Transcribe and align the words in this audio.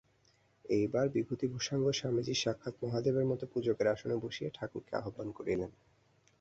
এইবার 0.69 1.05
বিভূতিভূষাঙ্গ 1.09 1.85
স্বামীজী 1.91 2.35
সাক্ষাৎ 2.35 2.75
মহাদেবের 2.83 3.25
মত 3.25 3.41
পূজকের 3.53 3.87
আসনে 3.87 4.15
বসিয়া 4.23 4.49
ঠাকুরকে 4.53 4.93
আহ্বান 4.95 5.27
করিলেন। 5.31 5.71